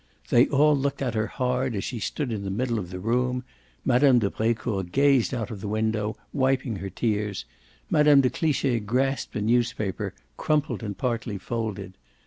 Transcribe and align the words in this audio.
They 0.31 0.47
all 0.47 0.75
looked 0.75 1.03
at 1.03 1.13
her 1.13 1.27
hard 1.27 1.75
as 1.75 1.83
she 1.83 1.99
stood 1.99 2.31
in 2.31 2.41
the 2.43 2.49
middle 2.49 2.79
of 2.79 2.89
the 2.89 2.97
room; 2.99 3.43
Mme. 3.85 4.17
de 4.17 4.31
Brecourt 4.31 4.91
gazed 4.91 5.31
out 5.31 5.51
of 5.51 5.61
the 5.61 5.67
window, 5.67 6.17
wiping 6.33 6.77
her 6.77 6.89
tears; 6.89 7.45
Mme. 7.91 8.21
de 8.21 8.31
Cliche 8.31 8.79
grasped 8.79 9.35
a 9.35 9.41
newspaper, 9.43 10.15
crumpled 10.37 10.81
and 10.81 10.97
partly 10.97 11.37
folded. 11.37 11.93